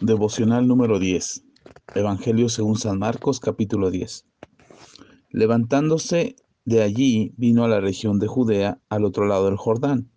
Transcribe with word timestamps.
Devocional 0.00 0.66
número 0.66 0.98
10. 0.98 1.44
Evangelio 1.94 2.48
según 2.48 2.78
San 2.78 2.98
Marcos 2.98 3.38
capítulo 3.38 3.90
10. 3.90 4.24
Levantándose 5.28 6.36
de 6.64 6.82
allí, 6.82 7.34
vino 7.36 7.64
a 7.64 7.68
la 7.68 7.80
región 7.80 8.18
de 8.18 8.26
Judea, 8.26 8.80
al 8.88 9.04
otro 9.04 9.26
lado 9.26 9.44
del 9.44 9.58
Jordán, 9.58 10.10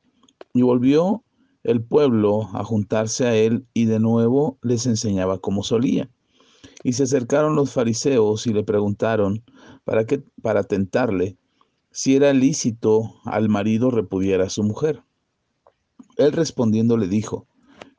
y 0.54 0.62
volvió 0.62 1.26
el 1.64 1.84
pueblo 1.84 2.44
a 2.54 2.64
juntarse 2.64 3.28
a 3.28 3.36
él, 3.36 3.68
y 3.74 3.84
de 3.84 4.00
nuevo 4.00 4.58
les 4.62 4.86
enseñaba 4.86 5.40
como 5.40 5.64
solía. 5.64 6.10
Y 6.82 6.94
se 6.94 7.04
acercaron 7.04 7.58
los 7.58 7.74
fariseos 7.74 8.48
y 8.48 8.54
le 8.54 8.64
preguntaron, 8.64 9.44
para, 9.84 10.06
qué, 10.06 10.24
para 10.42 10.64
tentarle, 10.64 11.38
si 11.92 12.16
era 12.16 12.32
lícito 12.32 13.16
al 13.26 13.50
marido 13.50 13.92
repudiar 13.92 14.40
a 14.40 14.50
su 14.50 14.64
mujer. 14.64 15.04
Él 16.16 16.32
respondiendo 16.32 16.96
le 16.96 17.10
dijo, 17.10 17.48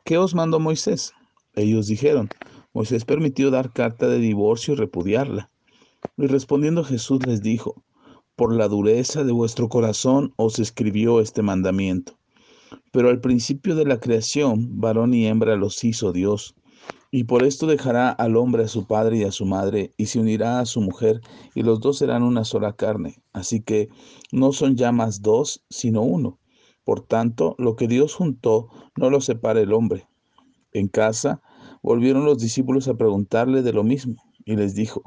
¿qué 0.03 0.16
os 0.16 0.35
mandó 0.35 0.59
Moisés? 0.61 1.12
Ellos 1.57 1.87
dijeron, 1.87 2.28
Moisés 2.73 3.05
permitió 3.05 3.51
dar 3.51 3.73
carta 3.73 4.09
de 4.09 4.19
divorcio 4.19 4.74
y 4.74 4.77
repudiarla. 4.77 5.51
Y 6.16 6.27
respondiendo 6.27 6.84
Jesús 6.84 7.24
les 7.27 7.42
dijo, 7.42 7.84
por 8.37 8.52
la 8.52 8.66
dureza 8.66 9.23
de 9.23 9.30
vuestro 9.30 9.69
corazón 9.69 10.33
os 10.37 10.59
escribió 10.59 11.20
este 11.20 11.42
mandamiento. 11.42 12.19
Pero 12.91 13.09
al 13.09 13.20
principio 13.20 13.77
de 13.77 13.84
la 13.84 14.01
creación, 14.01 14.80
varón 14.80 15.14
y 15.14 15.27
hembra 15.27 15.55
los 15.56 15.83
hizo 15.84 16.12
Dios. 16.12 16.56
Y 17.12 17.25
por 17.25 17.45
esto 17.45 17.69
dejará 17.69 18.11
al 18.11 18.36
hombre 18.36 18.64
a 18.64 18.69
su 18.69 18.89
padre 18.89 19.19
y 19.19 19.23
a 19.23 19.30
su 19.30 19.47
madre, 19.47 19.92
y 19.97 20.06
se 20.06 20.19
unirá 20.19 20.59
a 20.59 20.66
su 20.66 20.80
mujer, 20.80 21.20
y 21.55 21.62
los 21.62 21.78
dos 21.78 21.98
serán 21.98 22.25
una 22.25 22.45
sola 22.45 22.73
carne. 22.73 23.23
Así 23.33 23.61
que 23.61 23.89
no 24.33 24.50
son 24.52 24.75
ya 24.75 24.91
más 24.91 25.23
dos, 25.23 25.64
sino 25.70 26.02
uno. 26.02 26.41
Por 26.83 27.00
tanto, 27.00 27.55
lo 27.59 27.77
que 27.77 27.86
Dios 27.86 28.14
juntó, 28.14 28.69
no 28.97 29.11
lo 29.11 29.20
separa 29.20 29.61
el 29.61 29.73
hombre. 29.73 30.09
En 30.73 30.89
casa 30.89 31.41
volvieron 31.84 32.24
los 32.24 32.38
discípulos 32.38 32.88
a 32.88 32.95
preguntarle 32.95 33.61
de 33.61 33.75
lo 33.75 33.84
mismo, 33.84 34.17
y 34.47 34.56
les 34.56 34.75
dijo, 34.75 35.03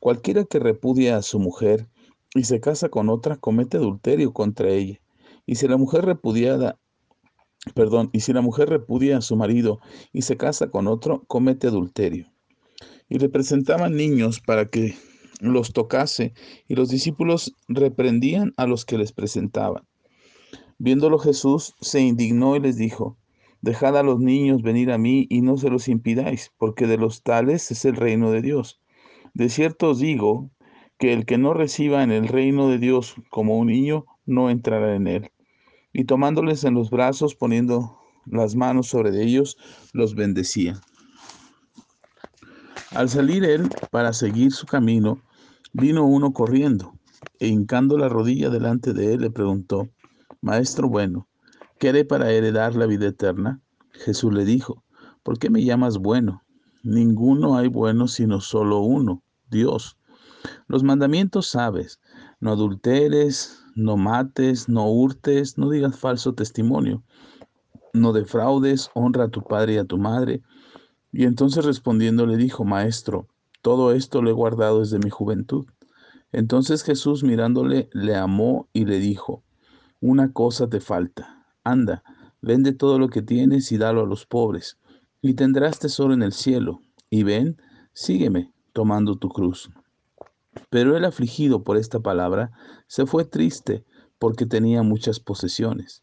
cualquiera 0.00 0.44
que 0.44 0.58
repudia 0.58 1.18
a 1.18 1.22
su 1.22 1.38
mujer 1.38 1.90
y 2.34 2.44
se 2.44 2.58
casa 2.58 2.88
con 2.88 3.10
otra, 3.10 3.36
comete 3.36 3.76
adulterio 3.76 4.32
contra 4.32 4.70
ella. 4.70 4.98
Y 5.44 5.56
si 5.56 5.68
la 5.68 5.76
mujer 5.76 6.06
repudiada, 6.06 6.78
perdón, 7.74 8.08
y 8.14 8.20
si 8.20 8.32
la 8.32 8.40
mujer 8.40 8.70
repudia 8.70 9.18
a 9.18 9.20
su 9.20 9.36
marido 9.36 9.80
y 10.10 10.22
se 10.22 10.38
casa 10.38 10.70
con 10.70 10.88
otro, 10.88 11.22
comete 11.26 11.66
adulterio. 11.66 12.32
Y 13.10 13.18
le 13.18 13.28
presentaban 13.28 13.94
niños 13.94 14.40
para 14.40 14.70
que 14.70 14.94
los 15.40 15.74
tocase, 15.74 16.32
y 16.66 16.76
los 16.76 16.88
discípulos 16.88 17.54
reprendían 17.68 18.54
a 18.56 18.66
los 18.66 18.86
que 18.86 18.96
les 18.96 19.12
presentaban. 19.12 19.86
Viéndolo 20.78 21.18
Jesús 21.18 21.74
se 21.82 22.00
indignó 22.00 22.56
y 22.56 22.60
les 22.60 22.78
dijo, 22.78 23.18
Dejad 23.62 23.96
a 23.96 24.02
los 24.02 24.18
niños 24.18 24.62
venir 24.62 24.90
a 24.90 24.98
mí 24.98 25.28
y 25.30 25.40
no 25.40 25.56
se 25.56 25.70
los 25.70 25.86
impidáis, 25.86 26.50
porque 26.58 26.88
de 26.88 26.98
los 26.98 27.22
tales 27.22 27.70
es 27.70 27.84
el 27.84 27.94
reino 27.94 28.32
de 28.32 28.42
Dios. 28.42 28.80
De 29.34 29.48
cierto 29.48 29.90
os 29.90 30.00
digo 30.00 30.50
que 30.98 31.12
el 31.12 31.24
que 31.26 31.38
no 31.38 31.54
reciba 31.54 32.02
en 32.02 32.10
el 32.10 32.26
reino 32.26 32.68
de 32.68 32.78
Dios 32.78 33.14
como 33.30 33.56
un 33.56 33.68
niño, 33.68 34.04
no 34.26 34.50
entrará 34.50 34.96
en 34.96 35.06
él. 35.06 35.30
Y 35.92 36.04
tomándoles 36.04 36.64
en 36.64 36.74
los 36.74 36.90
brazos, 36.90 37.36
poniendo 37.36 38.00
las 38.26 38.56
manos 38.56 38.88
sobre 38.88 39.22
ellos, 39.22 39.56
los 39.92 40.16
bendecía. 40.16 40.80
Al 42.90 43.08
salir 43.08 43.44
él 43.44 43.68
para 43.92 44.12
seguir 44.12 44.50
su 44.50 44.66
camino, 44.66 45.22
vino 45.72 46.04
uno 46.04 46.32
corriendo, 46.32 46.94
e 47.38 47.46
hincando 47.46 47.96
la 47.96 48.08
rodilla 48.08 48.50
delante 48.50 48.92
de 48.92 49.14
él, 49.14 49.20
le 49.20 49.30
preguntó, 49.30 49.88
Maestro 50.40 50.88
bueno, 50.88 51.28
¿Qué 51.82 52.04
para 52.04 52.30
heredar 52.30 52.76
la 52.76 52.86
vida 52.86 53.08
eterna? 53.08 53.60
Jesús 53.90 54.32
le 54.32 54.44
dijo, 54.44 54.84
¿por 55.24 55.40
qué 55.40 55.50
me 55.50 55.64
llamas 55.64 55.98
bueno? 55.98 56.44
Ninguno 56.84 57.56
hay 57.56 57.66
bueno 57.66 58.06
sino 58.06 58.40
solo 58.40 58.78
uno, 58.82 59.24
Dios. 59.50 59.98
Los 60.68 60.84
mandamientos 60.84 61.48
sabes, 61.48 61.98
no 62.38 62.52
adulteres, 62.52 63.64
no 63.74 63.96
mates, 63.96 64.68
no 64.68 64.88
hurtes, 64.92 65.58
no 65.58 65.70
digas 65.70 65.98
falso 65.98 66.34
testimonio, 66.34 67.02
no 67.92 68.12
defraudes, 68.12 68.88
honra 68.94 69.24
a 69.24 69.30
tu 69.30 69.42
padre 69.42 69.74
y 69.74 69.78
a 69.78 69.84
tu 69.84 69.98
madre. 69.98 70.40
Y 71.10 71.24
entonces 71.24 71.64
respondiendo 71.64 72.26
le 72.26 72.36
dijo, 72.36 72.64
Maestro, 72.64 73.26
todo 73.60 73.90
esto 73.90 74.22
lo 74.22 74.30
he 74.30 74.34
guardado 74.34 74.78
desde 74.78 75.00
mi 75.00 75.10
juventud. 75.10 75.66
Entonces 76.30 76.84
Jesús 76.84 77.24
mirándole 77.24 77.90
le 77.92 78.14
amó 78.14 78.68
y 78.72 78.84
le 78.84 79.00
dijo, 79.00 79.42
una 80.00 80.32
cosa 80.32 80.68
te 80.68 80.78
falta 80.78 81.41
Anda, 81.64 82.02
vende 82.40 82.72
todo 82.72 82.98
lo 82.98 83.08
que 83.08 83.22
tienes 83.22 83.70
y 83.72 83.78
dalo 83.78 84.02
a 84.02 84.06
los 84.06 84.26
pobres, 84.26 84.78
y 85.20 85.34
tendrás 85.34 85.78
tesoro 85.78 86.12
en 86.12 86.22
el 86.22 86.32
cielo. 86.32 86.80
Y 87.08 87.22
ven, 87.22 87.60
sígueme, 87.92 88.52
tomando 88.72 89.16
tu 89.16 89.28
cruz. 89.28 89.70
Pero 90.70 90.96
el 90.96 91.04
afligido 91.04 91.62
por 91.62 91.76
esta 91.76 92.00
palabra 92.00 92.50
se 92.86 93.06
fue 93.06 93.24
triste, 93.24 93.84
porque 94.18 94.46
tenía 94.46 94.82
muchas 94.82 95.20
posesiones. 95.20 96.02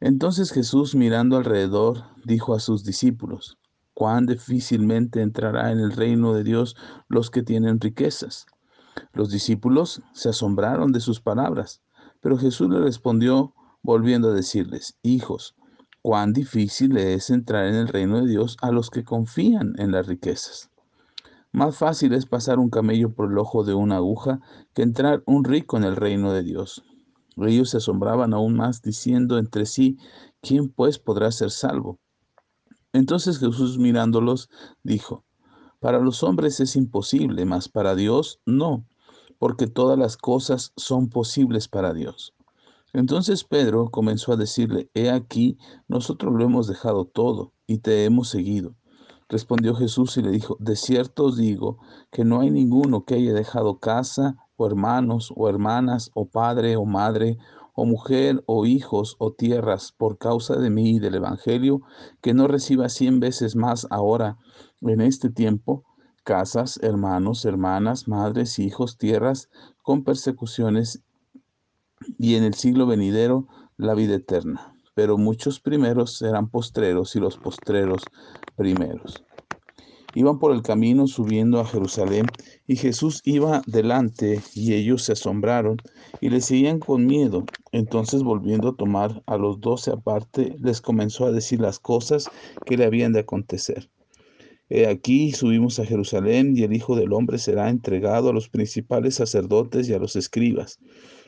Entonces 0.00 0.50
Jesús, 0.50 0.94
mirando 0.94 1.36
alrededor, 1.36 2.04
dijo 2.24 2.54
a 2.54 2.60
sus 2.60 2.84
discípulos, 2.84 3.58
cuán 3.94 4.26
difícilmente 4.26 5.20
entrará 5.20 5.70
en 5.70 5.78
el 5.78 5.92
reino 5.92 6.34
de 6.34 6.44
Dios 6.44 6.76
los 7.08 7.30
que 7.30 7.42
tienen 7.42 7.80
riquezas. 7.80 8.46
Los 9.12 9.30
discípulos 9.30 10.02
se 10.12 10.30
asombraron 10.30 10.92
de 10.92 11.00
sus 11.00 11.20
palabras, 11.20 11.82
pero 12.20 12.36
Jesús 12.36 12.68
le 12.68 12.80
respondió, 12.80 13.54
volviendo 13.82 14.30
a 14.30 14.34
decirles, 14.34 14.98
hijos, 15.02 15.54
cuán 16.02 16.32
difícil 16.32 16.96
es 16.96 17.30
entrar 17.30 17.66
en 17.66 17.74
el 17.74 17.88
reino 17.88 18.20
de 18.20 18.28
Dios 18.28 18.56
a 18.60 18.70
los 18.70 18.90
que 18.90 19.04
confían 19.04 19.74
en 19.78 19.92
las 19.92 20.06
riquezas. 20.06 20.70
Más 21.52 21.76
fácil 21.76 22.14
es 22.14 22.26
pasar 22.26 22.58
un 22.58 22.70
camello 22.70 23.14
por 23.14 23.30
el 23.30 23.38
ojo 23.38 23.62
de 23.62 23.74
una 23.74 23.96
aguja 23.96 24.40
que 24.74 24.82
entrar 24.82 25.22
un 25.26 25.44
rico 25.44 25.76
en 25.76 25.84
el 25.84 25.96
reino 25.96 26.32
de 26.32 26.42
Dios. 26.42 26.82
Ellos 27.36 27.70
se 27.70 27.76
asombraban 27.78 28.34
aún 28.34 28.56
más 28.56 28.82
diciendo 28.82 29.38
entre 29.38 29.66
sí, 29.66 29.98
¿quién 30.40 30.68
pues 30.68 30.98
podrá 30.98 31.30
ser 31.30 31.50
salvo? 31.50 31.98
Entonces 32.92 33.38
Jesús 33.38 33.78
mirándolos 33.78 34.50
dijo, 34.82 35.24
para 35.80 35.98
los 35.98 36.22
hombres 36.22 36.60
es 36.60 36.76
imposible, 36.76 37.44
mas 37.44 37.68
para 37.68 37.94
Dios 37.94 38.40
no, 38.46 38.86
porque 39.38 39.66
todas 39.66 39.98
las 39.98 40.16
cosas 40.16 40.72
son 40.76 41.08
posibles 41.08 41.68
para 41.68 41.92
Dios. 41.92 42.34
Entonces 42.94 43.44
Pedro 43.44 43.90
comenzó 43.90 44.32
a 44.32 44.36
decirle, 44.36 44.90
He 44.92 45.10
aquí, 45.10 45.56
nosotros 45.88 46.34
lo 46.34 46.44
hemos 46.44 46.66
dejado 46.66 47.06
todo 47.06 47.54
y 47.66 47.78
te 47.78 48.04
hemos 48.04 48.28
seguido. 48.28 48.74
Respondió 49.30 49.74
Jesús 49.74 50.18
y 50.18 50.22
le 50.22 50.30
dijo, 50.30 50.58
De 50.60 50.76
cierto 50.76 51.24
os 51.24 51.38
digo 51.38 51.78
que 52.10 52.24
no 52.24 52.40
hay 52.40 52.50
ninguno 52.50 53.04
que 53.06 53.14
haya 53.14 53.32
dejado 53.32 53.78
casa, 53.78 54.36
o 54.56 54.66
hermanos, 54.66 55.32
o 55.34 55.48
hermanas, 55.48 56.10
o 56.12 56.28
padre, 56.28 56.76
o 56.76 56.84
madre, 56.84 57.38
o 57.74 57.86
mujer, 57.86 58.44
o 58.46 58.66
hijos, 58.66 59.16
o 59.18 59.32
tierras, 59.32 59.92
por 59.92 60.18
causa 60.18 60.56
de 60.56 60.68
mí 60.68 60.96
y 60.96 60.98
del 60.98 61.14
Evangelio, 61.14 61.80
que 62.20 62.34
no 62.34 62.46
reciba 62.46 62.90
cien 62.90 63.20
veces 63.20 63.56
más 63.56 63.86
ahora, 63.90 64.36
en 64.82 65.00
este 65.00 65.30
tiempo, 65.30 65.84
casas, 66.24 66.78
hermanos, 66.82 67.46
hermanas, 67.46 68.08
madres, 68.08 68.58
hijos, 68.58 68.98
tierras, 68.98 69.48
con 69.82 70.04
persecuciones 70.04 71.02
y 72.18 72.34
en 72.36 72.44
el 72.44 72.54
siglo 72.54 72.86
venidero 72.86 73.46
la 73.76 73.94
vida 73.94 74.14
eterna. 74.14 74.74
Pero 74.94 75.18
muchos 75.18 75.60
primeros 75.60 76.18
serán 76.18 76.48
postreros 76.48 77.16
y 77.16 77.20
los 77.20 77.36
postreros 77.36 78.04
primeros. 78.56 79.24
Iban 80.14 80.38
por 80.38 80.52
el 80.52 80.62
camino 80.62 81.06
subiendo 81.06 81.58
a 81.58 81.64
Jerusalén 81.64 82.26
y 82.66 82.76
Jesús 82.76 83.22
iba 83.24 83.62
delante 83.66 84.42
y 84.54 84.74
ellos 84.74 85.02
se 85.02 85.12
asombraron 85.12 85.78
y 86.20 86.28
le 86.28 86.42
seguían 86.42 86.80
con 86.80 87.06
miedo. 87.06 87.44
Entonces 87.72 88.22
volviendo 88.22 88.68
a 88.68 88.76
tomar 88.76 89.22
a 89.26 89.38
los 89.38 89.60
doce 89.60 89.90
aparte, 89.90 90.54
les 90.60 90.82
comenzó 90.82 91.24
a 91.24 91.32
decir 91.32 91.60
las 91.60 91.78
cosas 91.78 92.28
que 92.66 92.76
le 92.76 92.84
habían 92.84 93.14
de 93.14 93.20
acontecer. 93.20 93.88
He 94.68 94.86
aquí 94.86 95.32
subimos 95.32 95.78
a 95.78 95.86
Jerusalén 95.86 96.56
y 96.56 96.62
el 96.62 96.74
Hijo 96.74 96.94
del 96.94 97.14
Hombre 97.14 97.38
será 97.38 97.70
entregado 97.70 98.28
a 98.28 98.32
los 98.34 98.50
principales 98.50 99.14
sacerdotes 99.14 99.88
y 99.88 99.94
a 99.94 99.98
los 99.98 100.16
escribas 100.16 100.78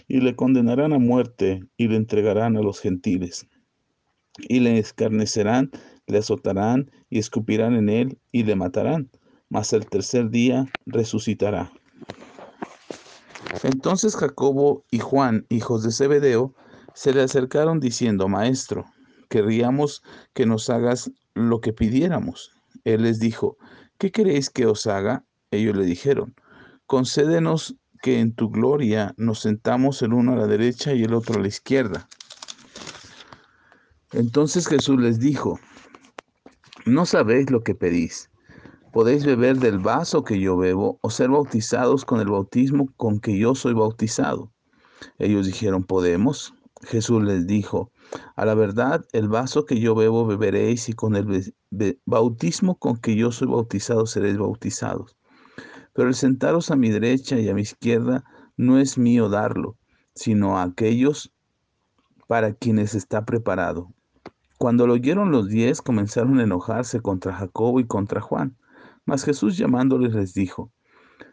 y 0.09 0.21
le 0.21 0.37
condenarán 0.37 0.93
a 0.93 0.99
muerte 0.99 1.63
y 1.77 1.89
le 1.89 1.97
entregarán 1.97 2.57
a 2.57 2.63
los 2.63 2.81
gentiles. 2.81 3.47
Y 4.49 4.61
le 4.61 4.79
escarnecerán, 4.79 5.71
le 6.07 6.19
azotarán 6.19 6.91
y 7.09 7.19
escupirán 7.19 7.75
en 7.75 7.89
él 7.89 8.19
y 8.33 8.45
le 8.45 8.57
matarán, 8.57 9.11
mas 9.49 9.73
el 9.73 9.87
tercer 9.87 10.31
día 10.31 10.67
resucitará. 10.87 11.73
Entonces 13.63 14.17
Jacobo 14.17 14.85
y 14.91 14.99
Juan, 14.99 15.47
hijos 15.49 15.85
de 15.85 15.93
Zebedeo, 15.93 16.55
se 16.95 17.13
le 17.13 17.23
acercaron 17.23 17.81
diciendo, 17.81 18.29
Maestro, 18.29 18.85
querríamos 19.29 20.03
que 20.33 20.47
nos 20.47 20.69
hagas 20.71 21.11
lo 21.35 21.61
que 21.61 21.73
pidiéramos. 21.73 22.53
Él 22.85 23.03
les 23.03 23.19
dijo, 23.19 23.57
¿qué 23.99 24.11
queréis 24.11 24.51
que 24.51 24.67
os 24.67 24.87
haga? 24.87 25.25
Ellos 25.51 25.77
le 25.77 25.85
dijeron, 25.85 26.35
concédenos 26.87 27.77
que 28.05 28.21
en 28.21 28.35
tu 28.35 28.51
gloria 28.51 29.15
nos 29.17 29.41
sentamos 29.41 30.03
el 30.03 30.13
uno 30.13 30.35
a 30.35 30.37
la 30.37 30.47
derecha 30.47 30.93
y 30.93 31.05
el 31.05 31.15
otro 31.15 31.37
a 31.37 31.39
la 31.39 31.49
izquierda. 31.49 32.07
Entonces 34.13 34.69
Jesús 34.69 35.01
les 35.01 35.19
dijo, 35.19 35.59
no 36.85 37.07
sabéis 37.07 37.51
lo 37.51 37.63
que 37.63 37.75
pedís. 37.75 38.29
Podéis 38.93 39.25
beber 39.25 39.57
del 39.57 39.79
vaso 39.79 40.23
que 40.23 40.39
yo 40.39 40.59
bebo 40.59 40.99
o 41.01 41.09
ser 41.09 41.31
bautizados 41.31 42.05
con 42.05 42.21
el 42.21 42.29
bautismo 42.29 42.91
con 42.99 43.21
que 43.21 43.39
yo 43.39 43.55
soy 43.55 43.73
bautizado. 43.73 44.53
Ellos 45.19 45.47
dijeron, 45.47 45.83
podemos. 45.83 46.53
Jesús 46.83 47.23
les 47.23 47.47
dijo, 47.47 47.91
a 48.37 48.45
la 48.45 48.55
verdad, 48.55 49.03
el 49.13 49.31
vaso 49.31 49.65
que 49.65 49.81
yo 49.81 49.95
bebo 49.95 50.27
beberéis 50.27 50.91
y 50.91 50.93
con 50.93 51.17
el 51.17 51.55
bautismo 52.05 52.79
con 52.79 52.99
que 52.99 53.17
yo 53.17 53.33
soy 53.33 53.49
bautizado 53.49 54.05
seréis 54.05 54.37
bautizados. 54.37 55.17
Pero 55.95 56.09
el 56.09 56.15
sentaros 56.15 56.71
a 56.71 56.77
mi 56.77 56.91
derecha 56.91 57.39
y 57.39 57.49
a 57.49 57.55
mi 57.55 57.63
izquierda 57.63 58.25
no 58.57 58.79
es 58.79 58.99
mío 58.99 59.29
darlo, 59.29 59.79
sino 60.15 60.59
a 60.59 60.63
aquellos 60.65 61.33
para 62.27 62.55
quienes 62.55 62.95
está 62.95 63.25
preparado. 63.25 63.93
Cuando 64.59 64.87
lo 64.87 64.95
oyeron 64.95 65.31
los 65.31 65.49
diez, 65.49 65.83
comenzaron 65.83 66.39
a 66.39 66.45
enojarse 66.45 67.01
contra 67.01 67.35
Jacobo 67.35 67.81
y 67.81 67.87
contra 67.87 68.21
Juan. 68.21 68.57
Mas 69.05 69.25
Jesús 69.25 69.57
llamándoles 69.57 70.15
les 70.15 70.33
dijo, 70.33 70.73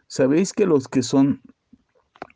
¿sabéis 0.06 0.52
que 0.52 0.66
los 0.66 0.88
que 0.88 1.02
son 1.02 1.40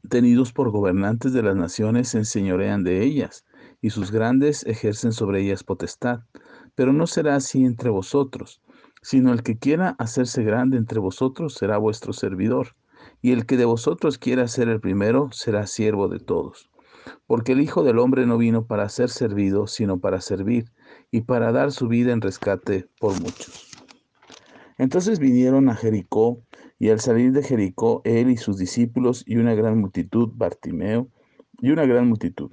tenidos 0.09 0.53
por 0.53 0.71
gobernantes 0.71 1.33
de 1.33 1.43
las 1.43 1.57
naciones 1.57 2.09
se 2.09 2.19
enseñorean 2.19 2.85
de 2.85 3.03
ellas, 3.03 3.45
y 3.83 3.91
sus 3.91 4.11
grandes 4.11 4.65
ejercen 4.65 5.13
sobre 5.13 5.43
ellas 5.43 5.65
potestad? 5.65 6.21
Pero 6.75 6.93
no 6.93 7.07
será 7.07 7.37
así 7.37 7.65
entre 7.65 7.91
vosotros, 7.91 8.63
sino 9.07 9.33
el 9.33 9.45
que 9.45 9.57
quiera 9.57 9.95
hacerse 10.01 10.43
grande 10.43 10.77
entre 10.77 10.99
vosotros 10.99 11.55
será 11.55 11.79
vuestro 11.79 12.13
servidor, 12.13 12.75
y 13.23 13.31
el 13.31 13.47
que 13.47 13.57
de 13.57 13.65
vosotros 13.65 14.19
quiera 14.19 14.49
ser 14.49 14.69
el 14.69 14.81
primero 14.81 15.31
será 15.31 15.69
siervo 15.69 16.09
de 16.09 16.19
todos. 16.19 16.73
Porque 17.29 17.53
el 17.53 17.61
Hijo 17.61 17.85
del 17.85 18.01
Hombre 18.01 18.27
no 18.27 18.37
vino 18.37 18.67
para 18.67 18.89
ser 18.89 19.09
servido, 19.11 19.69
sino 19.69 20.01
para 20.01 20.21
servir, 20.21 20.73
y 21.13 21.21
para 21.21 21.53
dar 21.53 21.71
su 21.71 21.87
vida 21.87 22.13
en 22.13 22.21
rescate 22.21 22.89
por 22.99 23.13
muchos. 23.21 23.71
Entonces 24.77 25.21
vinieron 25.21 25.69
a 25.69 25.77
Jericó, 25.77 26.43
y 26.77 26.89
al 26.89 26.99
salir 26.99 27.31
de 27.31 27.45
Jericó, 27.45 28.03
él 28.05 28.29
y 28.29 28.37
sus 28.37 28.59
discípulos 28.59 29.23
y 29.25 29.37
una 29.37 29.55
gran 29.55 29.79
multitud, 29.79 30.33
Bartimeo, 30.35 31.07
y 31.61 31.71
una 31.71 31.87
gran 31.87 32.09
multitud. 32.09 32.51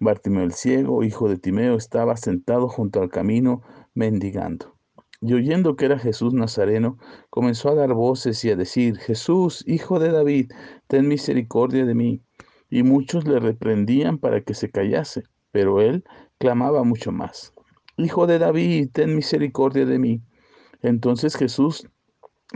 Bartimeo 0.00 0.44
el 0.44 0.54
ciego, 0.54 1.04
hijo 1.04 1.28
de 1.28 1.36
Timeo, 1.36 1.76
estaba 1.76 2.16
sentado 2.16 2.68
junto 2.68 3.02
al 3.02 3.10
camino, 3.10 3.60
mendigando. 3.92 4.79
Y 5.22 5.34
oyendo 5.34 5.76
que 5.76 5.84
era 5.84 5.98
Jesús 5.98 6.32
Nazareno, 6.32 6.98
comenzó 7.28 7.68
a 7.68 7.74
dar 7.74 7.92
voces 7.92 8.44
y 8.44 8.50
a 8.50 8.56
decir, 8.56 8.96
Jesús, 8.98 9.62
hijo 9.66 9.98
de 9.98 10.12
David, 10.12 10.52
ten 10.86 11.08
misericordia 11.08 11.84
de 11.84 11.94
mí. 11.94 12.22
Y 12.70 12.82
muchos 12.82 13.26
le 13.26 13.38
reprendían 13.38 14.18
para 14.18 14.40
que 14.40 14.54
se 14.54 14.70
callase, 14.70 15.24
pero 15.52 15.80
él 15.80 16.04
clamaba 16.38 16.84
mucho 16.84 17.12
más, 17.12 17.52
Hijo 17.96 18.26
de 18.26 18.38
David, 18.38 18.90
ten 18.92 19.14
misericordia 19.14 19.84
de 19.84 19.98
mí. 19.98 20.22
Entonces 20.80 21.36
Jesús, 21.36 21.86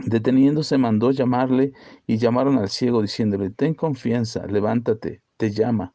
deteniéndose, 0.03 0.79
mandó 0.79 1.11
llamarle 1.11 1.73
y 2.07 2.17
llamaron 2.17 2.57
al 2.57 2.69
ciego 2.69 3.03
diciéndole, 3.03 3.51
ten 3.51 3.75
confianza, 3.75 4.47
levántate, 4.47 5.21
te 5.37 5.51
llama. 5.51 5.93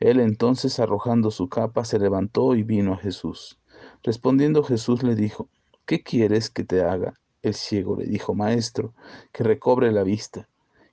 Él 0.00 0.18
entonces, 0.18 0.80
arrojando 0.80 1.30
su 1.30 1.48
capa, 1.48 1.84
se 1.84 2.00
levantó 2.00 2.56
y 2.56 2.64
vino 2.64 2.94
a 2.94 2.98
Jesús. 2.98 3.60
Respondiendo 4.02 4.64
Jesús 4.64 5.04
le 5.04 5.14
dijo, 5.14 5.48
¿qué 5.86 6.02
quieres 6.02 6.50
que 6.50 6.64
te 6.64 6.82
haga? 6.82 7.14
El 7.42 7.54
ciego 7.54 7.96
le 7.96 8.06
dijo, 8.06 8.34
Maestro, 8.34 8.94
que 9.32 9.44
recobre 9.44 9.92
la 9.92 10.02
vista. 10.02 10.48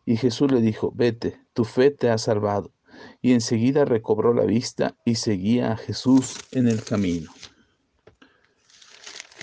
Y 0.05 0.17
Jesús 0.17 0.51
le 0.51 0.61
dijo, 0.61 0.91
vete, 0.93 1.39
tu 1.53 1.63
fe 1.63 1.91
te 1.91 2.09
ha 2.09 2.17
salvado. 2.17 2.71
Y 3.21 3.33
enseguida 3.33 3.85
recobró 3.85 4.33
la 4.33 4.43
vista 4.43 4.95
y 5.05 5.15
seguía 5.15 5.71
a 5.71 5.77
Jesús 5.77 6.39
en 6.51 6.67
el 6.67 6.83
camino. 6.83 7.31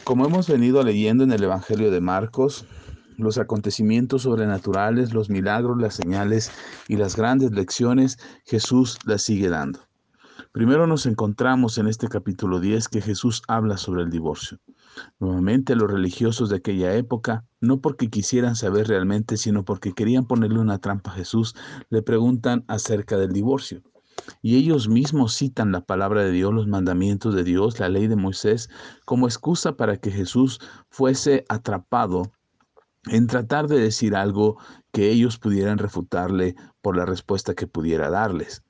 Como 0.04 0.26
hemos 0.26 0.48
venido 0.48 0.82
leyendo 0.82 1.24
en 1.24 1.32
el 1.32 1.44
Evangelio 1.44 1.90
de 1.90 2.00
Marcos, 2.00 2.66
los 3.16 3.36
acontecimientos 3.36 4.22
sobrenaturales, 4.22 5.12
los 5.12 5.28
milagros, 5.28 5.80
las 5.80 5.94
señales 5.94 6.50
y 6.86 6.96
las 6.96 7.16
grandes 7.16 7.50
lecciones, 7.50 8.18
Jesús 8.44 8.98
las 9.04 9.22
sigue 9.22 9.48
dando. 9.48 9.80
Primero 10.52 10.86
nos 10.86 11.04
encontramos 11.06 11.78
en 11.78 11.88
este 11.88 12.08
capítulo 12.08 12.60
10 12.60 12.88
que 12.88 13.00
Jesús 13.00 13.42
habla 13.48 13.76
sobre 13.76 14.02
el 14.02 14.10
divorcio. 14.10 14.58
Nuevamente 15.18 15.76
los 15.76 15.90
religiosos 15.90 16.50
de 16.50 16.56
aquella 16.56 16.94
época, 16.94 17.44
no 17.60 17.80
porque 17.80 18.10
quisieran 18.10 18.56
saber 18.56 18.88
realmente, 18.88 19.36
sino 19.36 19.64
porque 19.64 19.92
querían 19.92 20.26
ponerle 20.26 20.58
una 20.58 20.78
trampa 20.78 21.10
a 21.10 21.14
Jesús, 21.14 21.54
le 21.90 22.02
preguntan 22.02 22.64
acerca 22.68 23.16
del 23.16 23.32
divorcio. 23.32 23.82
Y 24.42 24.56
ellos 24.56 24.88
mismos 24.88 25.34
citan 25.36 25.72
la 25.72 25.80
palabra 25.80 26.22
de 26.22 26.32
Dios, 26.32 26.52
los 26.52 26.66
mandamientos 26.66 27.34
de 27.34 27.44
Dios, 27.44 27.78
la 27.78 27.88
ley 27.88 28.06
de 28.08 28.16
Moisés, 28.16 28.68
como 29.04 29.26
excusa 29.26 29.76
para 29.76 29.96
que 29.96 30.10
Jesús 30.10 30.60
fuese 30.90 31.44
atrapado 31.48 32.32
en 33.06 33.26
tratar 33.26 33.68
de 33.68 33.78
decir 33.78 34.14
algo 34.14 34.58
que 34.92 35.10
ellos 35.10 35.38
pudieran 35.38 35.78
refutarle 35.78 36.56
por 36.82 36.96
la 36.96 37.06
respuesta 37.06 37.54
que 37.54 37.66
pudiera 37.66 38.10
darles. 38.10 38.62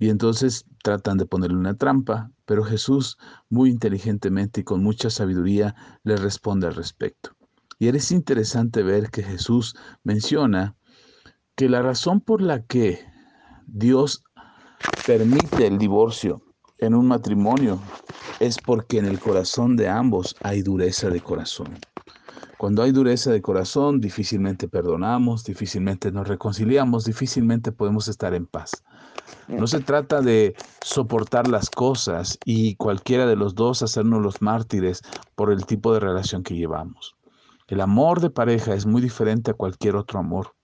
Y 0.00 0.08
entonces 0.08 0.64
tratan 0.82 1.18
de 1.18 1.26
ponerle 1.26 1.58
una 1.58 1.76
trampa, 1.76 2.32
pero 2.46 2.64
Jesús 2.64 3.18
muy 3.50 3.68
inteligentemente 3.68 4.62
y 4.62 4.64
con 4.64 4.82
mucha 4.82 5.10
sabiduría 5.10 5.76
le 6.04 6.16
responde 6.16 6.66
al 6.66 6.74
respecto. 6.74 7.36
Y 7.78 7.88
es 7.88 8.10
interesante 8.10 8.82
ver 8.82 9.10
que 9.10 9.22
Jesús 9.22 9.76
menciona 10.02 10.74
que 11.54 11.68
la 11.68 11.82
razón 11.82 12.22
por 12.22 12.40
la 12.40 12.64
que 12.64 12.98
Dios 13.66 14.24
permite 15.04 15.66
el 15.66 15.76
divorcio 15.76 16.42
en 16.78 16.94
un 16.94 17.06
matrimonio 17.06 17.92
es 18.38 18.58
porque 18.58 18.96
en 18.98 19.04
el 19.04 19.20
corazón 19.20 19.76
de 19.76 19.90
ambos 19.90 20.34
hay 20.42 20.62
dureza 20.62 21.10
de 21.10 21.20
corazón. 21.20 21.78
Cuando 22.56 22.82
hay 22.82 22.92
dureza 22.92 23.30
de 23.30 23.42
corazón, 23.42 24.00
difícilmente 24.00 24.66
perdonamos, 24.66 25.44
difícilmente 25.44 26.10
nos 26.10 26.26
reconciliamos, 26.26 27.04
difícilmente 27.04 27.70
podemos 27.72 28.08
estar 28.08 28.32
en 28.32 28.46
paz. 28.46 28.82
No 29.48 29.66
se 29.66 29.80
trata 29.80 30.20
de 30.20 30.54
soportar 30.80 31.48
las 31.48 31.70
cosas 31.70 32.38
y 32.44 32.76
cualquiera 32.76 33.26
de 33.26 33.36
los 33.36 33.54
dos 33.54 33.82
hacernos 33.82 34.22
los 34.22 34.40
mártires 34.42 35.02
por 35.34 35.52
el 35.52 35.66
tipo 35.66 35.92
de 35.92 36.00
relación 36.00 36.42
que 36.42 36.54
llevamos. 36.54 37.16
El 37.66 37.80
amor 37.80 38.20
de 38.20 38.30
pareja 38.30 38.74
es 38.74 38.86
muy 38.86 39.02
diferente 39.02 39.50
a 39.50 39.54
cualquier 39.54 39.96
otro 39.96 40.18
amor. 40.18 40.54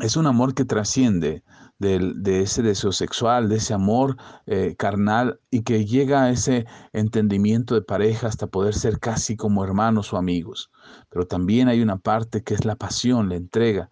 Es 0.00 0.16
un 0.16 0.26
amor 0.26 0.54
que 0.54 0.64
trasciende 0.64 1.42
de, 1.80 2.42
ese 2.42 2.62
deseo 2.62 2.92
sexual, 2.92 3.48
de 3.48 3.56
ese 3.56 3.74
amor 3.74 4.16
eh, 4.46 4.76
carnal 4.76 5.40
y 5.50 5.62
que 5.62 5.86
llega 5.86 6.24
a 6.24 6.30
ese 6.30 6.66
entendimiento 6.92 7.74
de 7.74 7.82
pareja 7.82 8.28
hasta 8.28 8.46
poder 8.46 8.74
ser 8.74 9.00
casi 9.00 9.36
como 9.36 9.64
hermanos 9.64 10.12
o 10.12 10.16
amigos. 10.16 10.70
Pero 11.08 11.26
también 11.26 11.68
hay 11.68 11.80
una 11.80 11.96
parte 11.96 12.42
que 12.42 12.54
es 12.54 12.64
la 12.64 12.76
pasión, 12.76 13.28
la 13.28 13.36
entrega. 13.36 13.90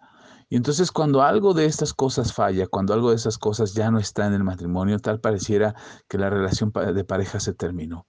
Y 0.49 0.55
entonces 0.55 0.91
cuando 0.91 1.21
algo 1.21 1.53
de 1.53 1.65
estas 1.65 1.93
cosas 1.93 2.33
falla, 2.33 2.65
cuando 2.65 2.93
algo 2.93 3.11
de 3.11 3.15
esas 3.15 3.37
cosas 3.37 3.75
ya 3.75 3.91
no 3.91 3.99
está 3.99 4.25
en 4.25 4.33
el 4.33 4.43
matrimonio, 4.43 4.97
tal 4.97 5.19
pareciera 5.19 5.75
que 6.07 6.17
la 6.17 6.31
relación 6.31 6.71
de 6.71 7.03
pareja 7.03 7.39
se 7.39 7.53
terminó. 7.53 8.07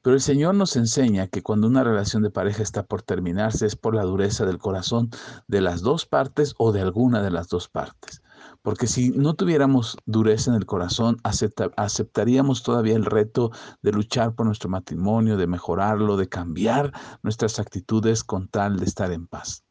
Pero 0.00 0.14
el 0.14 0.20
Señor 0.20 0.54
nos 0.54 0.76
enseña 0.76 1.26
que 1.26 1.42
cuando 1.42 1.66
una 1.66 1.82
relación 1.82 2.22
de 2.22 2.30
pareja 2.30 2.62
está 2.62 2.84
por 2.84 3.02
terminarse 3.02 3.66
es 3.66 3.74
por 3.74 3.96
la 3.96 4.04
dureza 4.04 4.46
del 4.46 4.58
corazón 4.58 5.10
de 5.48 5.60
las 5.62 5.80
dos 5.80 6.06
partes 6.06 6.54
o 6.58 6.70
de 6.70 6.80
alguna 6.80 7.22
de 7.22 7.30
las 7.30 7.48
dos 7.48 7.68
partes. 7.68 8.22
Porque 8.62 8.86
si 8.86 9.10
no 9.10 9.34
tuviéramos 9.34 9.96
dureza 10.06 10.50
en 10.50 10.56
el 10.56 10.66
corazón, 10.66 11.16
aceptaríamos 11.24 12.62
todavía 12.62 12.94
el 12.94 13.04
reto 13.04 13.50
de 13.82 13.92
luchar 13.92 14.34
por 14.34 14.46
nuestro 14.46 14.70
matrimonio, 14.70 15.36
de 15.36 15.46
mejorarlo, 15.48 16.16
de 16.16 16.28
cambiar 16.28 16.92
nuestras 17.22 17.58
actitudes 17.58 18.22
con 18.22 18.46
tal 18.48 18.78
de 18.78 18.84
estar 18.84 19.10
en 19.10 19.26
paz. 19.26 19.64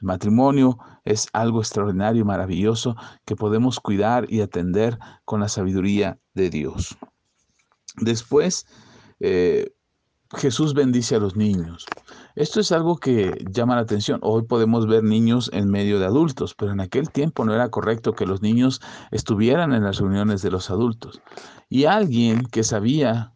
El 0.00 0.06
matrimonio 0.06 0.78
es 1.04 1.28
algo 1.32 1.60
extraordinario 1.60 2.22
y 2.22 2.24
maravilloso 2.24 2.96
que 3.24 3.36
podemos 3.36 3.80
cuidar 3.80 4.26
y 4.30 4.40
atender 4.40 4.98
con 5.24 5.40
la 5.40 5.48
sabiduría 5.48 6.18
de 6.34 6.50
Dios. 6.50 6.96
Después, 7.96 8.66
eh, 9.20 9.72
Jesús 10.36 10.74
bendice 10.74 11.14
a 11.16 11.20
los 11.20 11.36
niños. 11.36 11.86
Esto 12.34 12.60
es 12.60 12.72
algo 12.72 12.96
que 12.96 13.44
llama 13.50 13.76
la 13.76 13.82
atención. 13.82 14.18
Hoy 14.22 14.42
podemos 14.42 14.86
ver 14.86 15.04
niños 15.04 15.50
en 15.52 15.70
medio 15.70 15.98
de 15.98 16.06
adultos, 16.06 16.54
pero 16.54 16.72
en 16.72 16.80
aquel 16.80 17.10
tiempo 17.10 17.44
no 17.44 17.54
era 17.54 17.70
correcto 17.70 18.14
que 18.14 18.26
los 18.26 18.42
niños 18.42 18.80
estuvieran 19.12 19.72
en 19.72 19.84
las 19.84 19.98
reuniones 19.98 20.42
de 20.42 20.50
los 20.50 20.70
adultos. 20.70 21.20
Y 21.68 21.84
alguien 21.84 22.42
que 22.46 22.64
sabía, 22.64 23.33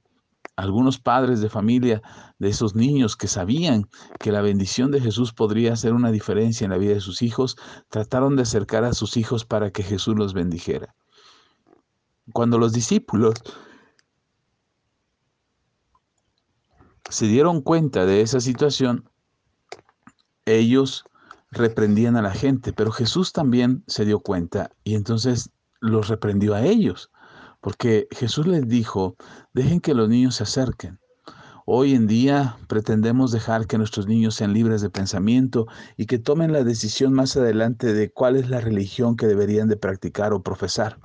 algunos 0.58 0.98
padres 0.98 1.40
de 1.40 1.48
familia 1.48 2.02
de 2.40 2.48
esos 2.48 2.74
niños 2.74 3.16
que 3.16 3.28
sabían 3.28 3.88
que 4.18 4.32
la 4.32 4.40
bendición 4.40 4.90
de 4.90 5.00
Jesús 5.00 5.32
podría 5.32 5.72
hacer 5.72 5.92
una 5.92 6.10
diferencia 6.10 6.64
en 6.64 6.72
la 6.72 6.78
vida 6.78 6.94
de 6.94 7.00
sus 7.00 7.22
hijos, 7.22 7.56
trataron 7.88 8.34
de 8.34 8.42
acercar 8.42 8.82
a 8.82 8.92
sus 8.92 9.16
hijos 9.16 9.44
para 9.44 9.70
que 9.70 9.84
Jesús 9.84 10.16
los 10.16 10.34
bendijera. 10.34 10.96
Cuando 12.32 12.58
los 12.58 12.72
discípulos 12.72 13.34
se 17.08 17.26
dieron 17.26 17.62
cuenta 17.62 18.04
de 18.04 18.22
esa 18.22 18.40
situación, 18.40 19.08
ellos 20.44 21.04
reprendían 21.52 22.16
a 22.16 22.22
la 22.22 22.32
gente, 22.32 22.72
pero 22.72 22.90
Jesús 22.90 23.32
también 23.32 23.84
se 23.86 24.04
dio 24.04 24.18
cuenta 24.18 24.72
y 24.82 24.96
entonces 24.96 25.50
los 25.78 26.08
reprendió 26.08 26.56
a 26.56 26.64
ellos, 26.64 27.12
porque 27.68 28.08
Jesús 28.12 28.46
les 28.46 28.66
dijo, 28.66 29.14
dejen 29.52 29.80
que 29.82 29.92
los 29.92 30.08
niños 30.08 30.36
se 30.36 30.44
acerquen. 30.44 30.98
Hoy 31.70 31.92
en 31.92 32.06
día 32.06 32.56
pretendemos 32.66 33.30
dejar 33.30 33.66
que 33.66 33.76
nuestros 33.76 34.06
niños 34.06 34.34
sean 34.34 34.54
libres 34.54 34.80
de 34.80 34.88
pensamiento 34.88 35.66
y 35.98 36.06
que 36.06 36.18
tomen 36.18 36.50
la 36.50 36.64
decisión 36.64 37.12
más 37.12 37.36
adelante 37.36 37.92
de 37.92 38.10
cuál 38.10 38.36
es 38.36 38.48
la 38.48 38.62
religión 38.62 39.18
que 39.18 39.26
deberían 39.26 39.68
de 39.68 39.76
practicar 39.76 40.32
o 40.32 40.42
profesar. 40.42 40.98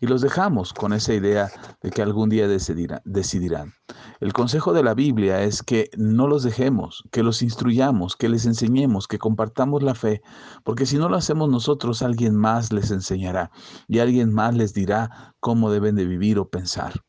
Y 0.00 0.06
los 0.06 0.22
dejamos 0.22 0.72
con 0.72 0.94
esa 0.94 1.12
idea 1.12 1.50
de 1.82 1.90
que 1.90 2.00
algún 2.00 2.30
día 2.30 2.48
decidirán. 2.48 3.74
El 4.20 4.32
consejo 4.32 4.72
de 4.72 4.82
la 4.82 4.94
Biblia 4.94 5.42
es 5.42 5.62
que 5.62 5.90
no 5.98 6.28
los 6.28 6.42
dejemos, 6.42 7.04
que 7.10 7.22
los 7.22 7.42
instruyamos, 7.42 8.16
que 8.16 8.30
les 8.30 8.46
enseñemos, 8.46 9.08
que 9.08 9.18
compartamos 9.18 9.82
la 9.82 9.94
fe, 9.94 10.22
porque 10.64 10.86
si 10.86 10.96
no 10.96 11.10
lo 11.10 11.18
hacemos 11.18 11.50
nosotros, 11.50 12.00
alguien 12.00 12.34
más 12.34 12.72
les 12.72 12.90
enseñará 12.90 13.50
y 13.86 13.98
alguien 13.98 14.32
más 14.32 14.54
les 14.54 14.72
dirá 14.72 15.34
cómo 15.40 15.70
deben 15.70 15.94
de 15.94 16.06
vivir 16.06 16.38
o 16.38 16.48
pensar. 16.48 17.02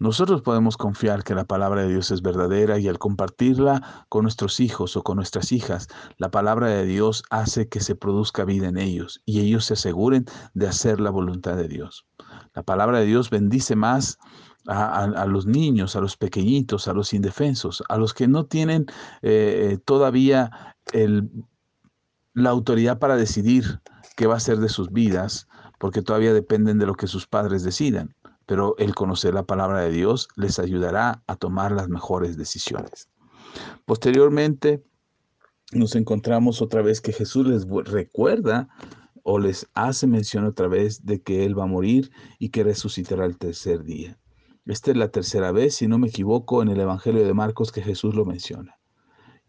Nosotros 0.00 0.40
podemos 0.40 0.78
confiar 0.78 1.24
que 1.24 1.34
la 1.34 1.44
palabra 1.44 1.82
de 1.82 1.90
Dios 1.90 2.10
es 2.10 2.22
verdadera 2.22 2.78
y 2.78 2.88
al 2.88 2.98
compartirla 2.98 4.06
con 4.08 4.22
nuestros 4.22 4.58
hijos 4.58 4.96
o 4.96 5.02
con 5.02 5.16
nuestras 5.16 5.52
hijas, 5.52 5.88
la 6.16 6.30
palabra 6.30 6.68
de 6.68 6.86
Dios 6.86 7.22
hace 7.28 7.68
que 7.68 7.80
se 7.80 7.94
produzca 7.96 8.46
vida 8.46 8.68
en 8.68 8.78
ellos 8.78 9.20
y 9.26 9.40
ellos 9.40 9.66
se 9.66 9.74
aseguren 9.74 10.24
de 10.54 10.68
hacer 10.68 11.00
la 11.00 11.10
voluntad 11.10 11.54
de 11.58 11.68
Dios. 11.68 12.06
La 12.54 12.62
palabra 12.62 13.00
de 13.00 13.04
Dios 13.04 13.28
bendice 13.28 13.76
más 13.76 14.18
a, 14.66 15.26
los 15.26 15.44
niños, 15.44 15.94
a 15.96 16.00
los 16.00 16.16
pequeñitos, 16.16 16.88
a 16.88 16.94
los 16.94 17.12
indefensos, 17.12 17.82
a 17.90 17.98
los 17.98 18.14
que 18.14 18.26
no 18.26 18.46
tienen 18.46 18.86
eh, 19.20 19.76
todavía 19.84 20.76
la 22.32 22.48
autoridad 22.48 22.98
para 22.98 23.16
decidir 23.16 23.82
qué 24.16 24.26
va 24.26 24.36
a 24.36 24.40
ser 24.40 24.60
de 24.60 24.70
sus 24.70 24.90
vidas, 24.92 25.46
porque 25.78 26.00
todavía 26.00 26.32
dependen 26.32 26.78
de 26.78 26.86
lo 26.86 26.94
que 26.94 27.06
sus 27.06 27.26
padres 27.26 27.62
decidan 27.64 28.16
pero 28.50 28.74
el 28.78 28.96
conocer 28.96 29.32
la 29.32 29.44
palabra 29.44 29.78
de 29.78 29.92
Dios 29.92 30.26
les 30.34 30.58
ayudará 30.58 31.22
a 31.28 31.36
tomar 31.36 31.70
las 31.70 31.88
mejores 31.88 32.36
decisiones. 32.36 33.08
Posteriormente, 33.84 34.82
nos 35.70 35.94
encontramos 35.94 36.60
otra 36.60 36.82
vez 36.82 37.00
que 37.00 37.12
Jesús 37.12 37.46
les 37.46 37.64
recuerda 37.84 38.68
o 39.22 39.38
les 39.38 39.68
hace 39.74 40.08
mención 40.08 40.46
otra 40.46 40.66
vez 40.66 41.06
de 41.06 41.22
que 41.22 41.44
Él 41.44 41.56
va 41.56 41.62
a 41.62 41.68
morir 41.68 42.10
y 42.40 42.48
que 42.48 42.64
resucitará 42.64 43.24
el 43.24 43.38
tercer 43.38 43.84
día. 43.84 44.18
Esta 44.66 44.90
es 44.90 44.96
la 44.96 45.12
tercera 45.12 45.52
vez, 45.52 45.76
si 45.76 45.86
no 45.86 45.98
me 45.98 46.08
equivoco, 46.08 46.60
en 46.60 46.70
el 46.70 46.80
Evangelio 46.80 47.24
de 47.24 47.34
Marcos 47.34 47.70
que 47.70 47.82
Jesús 47.82 48.16
lo 48.16 48.24
menciona. 48.24 48.79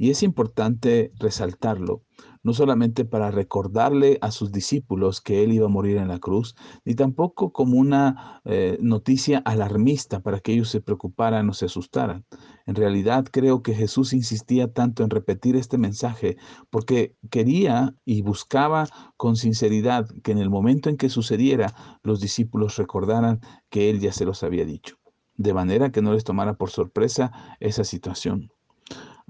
Y 0.02 0.10
es 0.10 0.24
importante 0.24 1.12
resaltarlo, 1.20 2.02
no 2.42 2.54
solamente 2.54 3.06
para 3.06 3.30
recordarle 3.30 4.18
a 4.22 4.32
sus 4.32 4.52
discípulos 4.52 5.22
que 5.22 5.44
Él 5.44 5.54
iba 5.54 5.68
a 5.68 5.70
morir 5.70 5.98
en 5.98 6.08
la 6.08 6.18
cruz, 6.18 6.56
ni 6.86 6.96
tampoco 6.96 7.54
como 7.54 7.78
una 7.78 8.42
eh, 8.44 8.80
noticia 8.82 9.44
alarmista 9.46 10.22
para 10.22 10.40
que 10.40 10.54
ellos 10.54 10.70
se 10.70 10.82
preocuparan 10.82 11.48
o 11.50 11.54
se 11.54 11.66
asustaran. 11.66 12.26
En 12.66 12.74
realidad 12.74 13.28
creo 13.32 13.62
que 13.62 13.76
Jesús 13.76 14.14
insistía 14.14 14.74
tanto 14.74 15.04
en 15.04 15.12
repetir 15.12 15.56
este 15.56 15.78
mensaje 15.78 16.36
porque 16.72 17.16
quería 17.30 17.94
y 18.04 18.24
buscaba 18.24 18.88
con 19.18 19.36
sinceridad 19.36 20.08
que 20.24 20.32
en 20.32 20.40
el 20.40 20.50
momento 20.50 20.90
en 20.90 20.98
que 20.98 21.10
sucediera 21.10 21.76
los 22.02 22.20
discípulos 22.20 22.76
recordaran 22.78 23.40
que 23.70 23.92
Él 23.92 24.00
ya 24.00 24.14
se 24.14 24.26
los 24.26 24.42
había 24.42 24.66
dicho, 24.66 24.96
de 25.36 25.54
manera 25.54 25.92
que 25.92 26.02
no 26.02 26.12
les 26.12 26.24
tomara 26.24 26.56
por 26.56 26.72
sorpresa 26.72 27.32
esa 27.60 27.84
situación. 27.84 28.50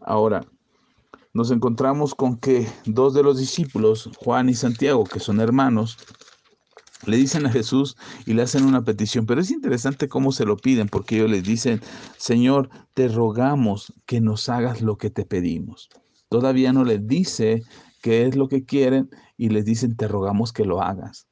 Ahora, 0.04 0.46
nos 1.34 1.52
encontramos 1.52 2.14
con 2.16 2.38
que 2.38 2.68
dos 2.86 3.14
de 3.14 3.24
los 3.24 3.38
discípulos, 3.38 4.10
Juan 4.18 4.50
y 4.50 4.54
Santiago, 4.54 5.04
que 5.06 5.20
son 5.20 5.40
hermanos, 5.40 5.98
le 7.06 7.18
dicen 7.18 7.46
a 7.46 7.52
Jesús 7.52 7.98
y 8.26 8.34
le 8.34 8.44
hacen 8.44 8.66
una 8.66 8.84
petición, 8.84 9.26
pero 9.26 9.42
es 9.42 9.50
interesante 9.50 10.08
cómo 10.08 10.32
se 10.32 10.46
lo 10.46 10.58
piden, 10.58 10.88
porque 10.88 11.16
ellos 11.16 11.32
les 11.32 11.44
dicen, 11.44 11.82
Señor, 12.18 12.70
te 12.94 13.08
rogamos 13.08 13.94
que 14.06 14.22
nos 14.22 14.50
hagas 14.50 14.82
lo 14.82 14.98
que 14.98 15.10
te 15.10 15.26
pedimos. 15.26 15.90
Todavía 16.30 16.74
no 16.74 16.84
les 16.84 17.08
dice 17.08 17.64
qué 18.02 18.26
es 18.26 18.36
lo 18.36 18.48
que 18.48 18.66
quieren 18.66 19.10
y 19.38 19.50
les 19.50 19.66
dicen, 19.66 19.96
te 19.96 20.08
rogamos 20.08 20.54
que 20.54 20.66
lo 20.66 20.82
hagas. 20.82 21.28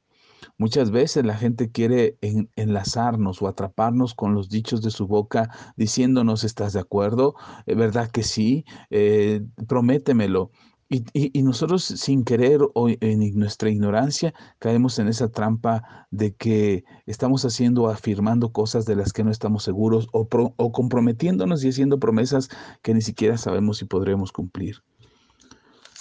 Muchas 0.60 0.90
veces 0.90 1.24
la 1.24 1.38
gente 1.38 1.70
quiere 1.70 2.18
enlazarnos 2.54 3.40
o 3.40 3.48
atraparnos 3.48 4.14
con 4.14 4.34
los 4.34 4.50
dichos 4.50 4.82
de 4.82 4.90
su 4.90 5.06
boca 5.06 5.48
diciéndonos, 5.78 6.44
¿estás 6.44 6.74
de 6.74 6.80
acuerdo? 6.80 7.34
Eh, 7.64 7.74
¿Verdad 7.74 8.10
que 8.10 8.22
sí? 8.22 8.66
Eh, 8.90 9.40
prométemelo. 9.66 10.50
Y, 10.90 11.42
nosotros 11.42 11.84
sin 11.84 12.24
querer 12.24 12.60
o 12.74 12.90
en 12.90 13.38
nuestra 13.38 13.70
ignorancia 13.70 14.34
caemos 14.58 14.98
en 14.98 15.08
esa 15.08 15.30
trampa 15.30 16.06
de 16.10 16.34
que 16.34 16.84
estamos 17.06 17.46
haciendo 17.46 17.88
afirmando 17.88 18.52
cosas 18.52 18.84
de 18.84 18.96
las 18.96 19.14
que 19.14 19.24
no 19.24 19.30
estamos 19.30 19.62
seguros 19.62 20.08
o, 20.12 20.28
o 20.56 20.72
comprometiéndonos 20.72 21.64
y 21.64 21.70
haciendo 21.70 21.98
promesas 21.98 22.50
que 22.82 22.92
ni 22.92 23.00
siquiera 23.00 23.38
sabemos 23.38 23.78
si 23.78 23.86
podremos 23.86 24.30
cumplir. 24.30 24.82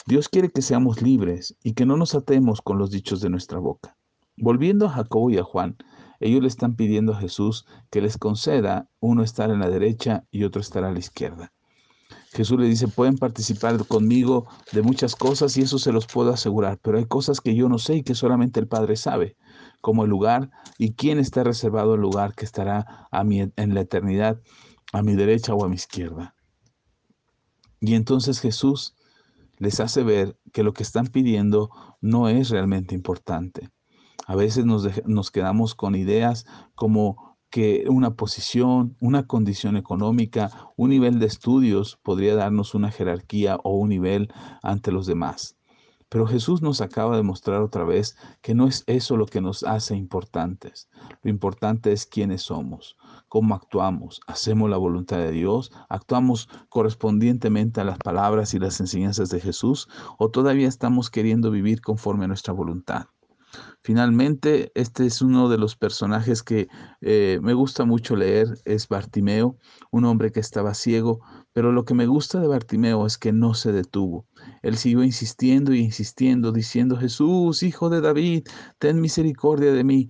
Dios 0.05 0.27
quiere 0.27 0.49
que 0.49 0.61
seamos 0.61 1.01
libres 1.01 1.55
y 1.63 1.75
que 1.75 1.85
no 1.85 1.95
nos 1.95 2.13
atemos 2.13 2.61
con 2.61 2.77
los 2.77 2.91
dichos 2.91 3.21
de 3.21 3.29
nuestra 3.29 3.59
boca. 3.59 3.95
Volviendo 4.41 4.85
a 4.85 4.91
Jacobo 4.91 5.29
y 5.29 5.37
a 5.37 5.43
Juan, 5.43 5.75
ellos 6.21 6.41
le 6.41 6.47
están 6.47 6.77
pidiendo 6.77 7.11
a 7.11 7.19
Jesús 7.19 7.65
que 7.89 7.99
les 7.99 8.17
conceda 8.17 8.89
uno 9.01 9.21
estar 9.21 9.51
en 9.51 9.59
la 9.59 9.69
derecha 9.69 10.23
y 10.31 10.45
otro 10.45 10.61
estar 10.61 10.85
a 10.85 10.91
la 10.93 10.99
izquierda. 10.99 11.51
Jesús 12.31 12.57
le 12.57 12.67
dice, 12.67 12.87
pueden 12.87 13.17
participar 13.17 13.85
conmigo 13.85 14.47
de 14.71 14.81
muchas 14.81 15.17
cosas 15.17 15.57
y 15.57 15.63
eso 15.63 15.77
se 15.77 15.91
los 15.91 16.07
puedo 16.07 16.31
asegurar, 16.31 16.79
pero 16.81 16.97
hay 16.97 17.05
cosas 17.05 17.41
que 17.41 17.53
yo 17.53 17.67
no 17.67 17.79
sé 17.79 17.95
y 17.95 18.03
que 18.03 18.15
solamente 18.15 18.61
el 18.61 18.67
Padre 18.67 18.95
sabe, 18.95 19.35
como 19.81 20.05
el 20.05 20.09
lugar 20.09 20.51
y 20.77 20.93
quién 20.93 21.19
está 21.19 21.43
reservado 21.43 21.95
el 21.95 22.01
lugar 22.01 22.33
que 22.33 22.45
estará 22.45 23.09
a 23.11 23.23
mí 23.25 23.41
en 23.41 23.73
la 23.73 23.81
eternidad, 23.81 24.41
a 24.93 25.01
mi 25.01 25.15
derecha 25.15 25.53
o 25.53 25.65
a 25.65 25.67
mi 25.67 25.75
izquierda. 25.75 26.33
Y 27.81 27.95
entonces 27.95 28.39
Jesús 28.39 28.95
les 29.57 29.81
hace 29.81 30.03
ver 30.03 30.39
que 30.53 30.63
lo 30.63 30.71
que 30.71 30.83
están 30.83 31.07
pidiendo 31.07 31.71
no 31.99 32.29
es 32.29 32.49
realmente 32.51 32.95
importante. 32.95 33.69
A 34.27 34.35
veces 34.35 34.65
nos, 34.65 35.31
quedamos 35.31 35.75
con 35.75 35.95
ideas 35.95 36.45
como 36.75 37.37
que 37.49 37.85
una 37.89 38.15
posición, 38.15 38.95
una 38.99 39.25
condición 39.25 39.75
económica, 39.75 40.51
un 40.75 40.91
nivel 40.91 41.19
de 41.19 41.25
estudios 41.25 41.97
podría 42.03 42.35
darnos 42.35 42.75
una 42.75 42.91
jerarquía 42.91 43.57
o 43.63 43.75
un 43.75 43.89
nivel 43.89 44.31
ante 44.61 44.91
los 44.91 45.07
demás. 45.07 45.55
Pero 46.09 46.25
Jesús 46.25 46.63
nos 46.63 46.81
acaba 46.81 47.15
de 47.17 47.23
mostrar 47.23 47.61
otra 47.61 47.83
vez 47.83 48.17
que 48.41 48.55
no 48.55 48.67
es 48.67 48.83
eso 48.87 49.15
lo 49.15 49.27
que 49.27 49.41
nos 49.41 49.63
hace 49.63 49.95
importantes. 49.95 50.89
Lo 51.21 51.29
importante 51.29 51.91
es 51.91 52.07
quiénes 52.07 52.41
somos, 52.41 52.97
cómo 53.27 53.53
actuamos, 53.53 54.21
hacemos 54.25 54.71
la 54.71 54.77
voluntad 54.77 55.17
de 55.17 55.31
Dios, 55.31 55.71
actuamos 55.87 56.49
correspondientemente 56.69 57.81
a 57.81 57.83
las 57.83 57.99
palabras 57.99 58.55
y 58.55 58.59
las 58.59 58.79
enseñanzas 58.79 59.29
de 59.29 59.39
Jesús 59.39 59.87
o 60.17 60.29
todavía 60.29 60.67
estamos 60.67 61.11
queriendo 61.11 61.51
vivir 61.51 61.81
conforme 61.81 62.25
a 62.25 62.27
nuestra 62.27 62.53
voluntad. 62.53 63.05
Finalmente, 63.81 64.71
este 64.75 65.05
es 65.05 65.21
uno 65.21 65.47
de 65.47 65.57
los 65.57 65.77
personajes 65.77 66.43
que 66.43 66.67
eh, 66.99 67.39
me 67.41 67.53
gusta 67.53 67.85
mucho 67.85 68.17
leer, 68.17 68.59
es 68.65 68.89
Bartimeo, 68.89 69.57
un 69.89 70.03
hombre 70.03 70.31
que 70.31 70.41
estaba 70.41 70.73
ciego, 70.73 71.21
pero 71.53 71.71
lo 71.71 71.85
que 71.85 71.93
me 71.93 72.05
gusta 72.05 72.41
de 72.41 72.47
Bartimeo 72.47 73.05
es 73.05 73.17
que 73.17 73.31
no 73.31 73.53
se 73.53 73.71
detuvo. 73.71 74.25
Él 74.63 74.75
siguió 74.75 75.03
insistiendo 75.03 75.73
y 75.73 75.79
insistiendo, 75.79 76.51
diciendo, 76.51 76.97
Jesús, 76.97 77.63
hijo 77.63 77.89
de 77.89 78.01
David, 78.01 78.47
ten 78.79 78.99
misericordia 78.99 79.71
de 79.71 79.83
mí. 79.85 80.09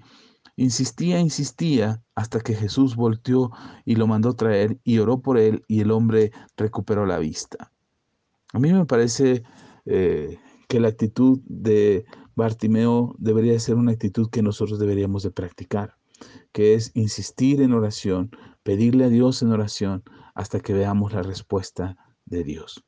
Insistía, 0.55 1.19
insistía, 1.19 2.03
hasta 2.15 2.39
que 2.41 2.55
Jesús 2.55 2.95
volteó 2.95 3.51
y 3.85 3.95
lo 3.95 4.07
mandó 4.07 4.33
traer 4.33 4.79
y 4.83 4.97
oró 4.97 5.21
por 5.21 5.37
él 5.37 5.63
y 5.67 5.81
el 5.81 5.91
hombre 5.91 6.31
recuperó 6.57 7.05
la 7.05 7.19
vista. 7.19 7.71
A 8.51 8.59
mí 8.59 8.73
me 8.73 8.85
parece 8.85 9.43
eh, 9.85 10.39
que 10.67 10.79
la 10.79 10.89
actitud 10.89 11.39
de 11.45 12.05
Bartimeo 12.39 13.15
debería 13.19 13.59
ser 13.59 13.75
una 13.75 13.91
actitud 13.91 14.29
que 14.29 14.41
nosotros 14.41 14.79
deberíamos 14.79 15.23
de 15.23 15.31
practicar, 15.31 15.97
que 16.51 16.73
es 16.73 16.91
insistir 16.95 17.61
en 17.61 17.73
oración, 17.73 18.31
pedirle 18.63 19.05
a 19.05 19.09
Dios 19.09 19.41
en 19.41 19.51
oración 19.51 20.03
hasta 20.33 20.59
que 20.59 20.73
veamos 20.73 21.13
la 21.13 21.21
respuesta 21.21 21.97
de 22.25 22.43
Dios. 22.43 22.83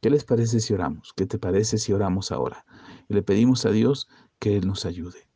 ¿Qué 0.00 0.10
les 0.10 0.24
parece 0.24 0.60
si 0.60 0.74
oramos? 0.74 1.12
¿Qué 1.16 1.26
te 1.26 1.38
parece 1.38 1.78
si 1.78 1.92
oramos 1.92 2.30
ahora? 2.30 2.64
Y 3.08 3.14
le 3.14 3.22
pedimos 3.22 3.64
a 3.64 3.70
Dios 3.70 4.08
que 4.38 4.56
Él 4.56 4.66
nos 4.66 4.84
ayude. 4.84 5.28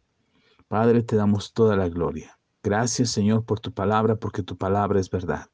Padre, 0.69 1.03
te 1.03 1.17
damos 1.17 1.53
toda 1.53 1.77
la 1.77 1.89
gloria. 1.89 2.39
Gracias 2.63 3.11
Señor 3.11 3.45
por 3.45 3.61
tu 3.61 3.73
palabra, 3.73 4.17
porque 4.17 4.43
tu 4.43 4.57
palabra 4.57 5.01
es 5.01 5.11
verdad. 5.11 5.47